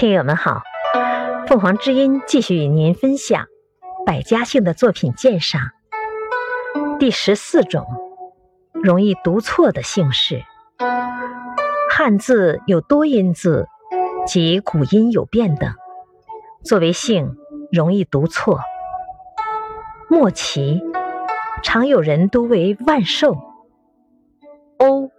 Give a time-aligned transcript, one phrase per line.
[0.00, 0.62] 听友们好，
[1.46, 3.48] 凤凰之音继续与您分享
[4.06, 5.60] 百家姓的作品鉴赏。
[6.98, 7.86] 第十四种，
[8.72, 10.42] 容易读错的姓氏。
[11.90, 13.68] 汉字有多音字
[14.26, 15.74] 及古音有变等，
[16.64, 17.36] 作为姓
[17.70, 18.58] 容易读错。
[20.08, 20.80] 莫奇，
[21.62, 23.34] 常有人读为万寿；
[24.78, 25.10] 欧，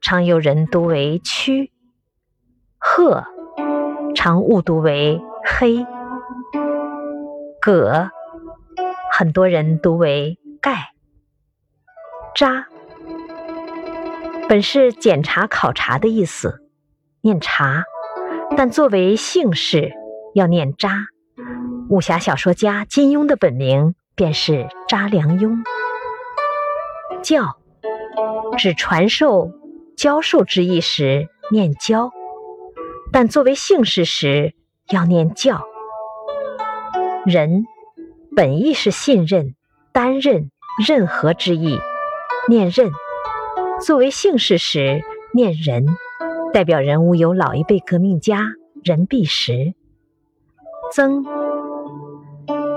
[0.00, 1.72] 常有人读为屈；
[2.78, 3.24] 贺。
[4.24, 5.84] 常误读为黑，
[7.60, 8.08] 葛，
[9.10, 10.92] 很多人读为盖，
[12.32, 12.68] 渣，
[14.48, 16.62] 本是检查考察的意思，
[17.20, 17.82] 念查，
[18.56, 19.90] 但作为姓氏
[20.36, 21.06] 要念渣。
[21.90, 25.64] 武侠小说家金庸的本名便是查良镛。
[27.24, 27.56] 教，
[28.56, 29.50] 指传授、
[29.96, 32.12] 教授之意时念教。
[33.12, 34.54] 但作为姓氏时
[34.90, 35.62] 要念教，
[37.26, 37.66] 人
[38.34, 39.54] 本意是信任、
[39.92, 40.50] 担任、
[40.86, 41.78] 任何之意，
[42.48, 42.88] 念任；
[43.84, 45.02] 作为姓氏时
[45.34, 45.84] 念人，
[46.54, 49.74] 代表人物有老一辈革命家任弼时。
[50.90, 51.24] 曾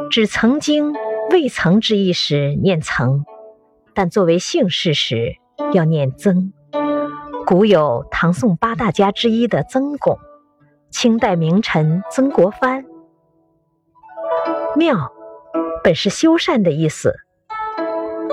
[0.09, 0.93] 指曾经、
[1.31, 3.23] 未曾之意时念曾，
[3.93, 5.37] 但作为姓氏时
[5.73, 6.51] 要念曾。
[7.45, 10.17] 古有唐宋八大家之一的曾巩，
[10.89, 12.85] 清代名臣曾国藩。
[14.75, 15.11] 妙
[15.83, 17.13] 本是修缮的意思，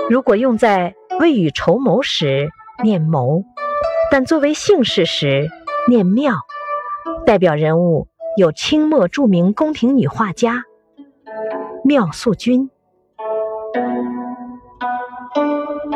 [0.09, 2.49] 如果用在未雨绸缪时
[2.83, 3.43] 念谋，
[4.09, 5.47] 但作为姓氏时
[5.87, 6.37] 念妙，
[7.23, 10.63] 代表人物有清末著名宫廷女画家
[11.83, 12.71] 妙素君。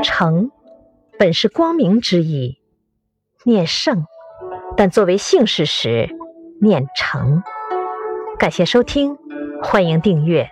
[0.03, 0.51] 成
[1.17, 2.59] 本是光明之意。
[3.47, 4.05] 念圣，
[4.75, 6.09] 但作为姓氏时
[6.59, 7.41] 念成。
[8.37, 9.15] 感谢收听，
[9.63, 10.51] 欢迎订阅。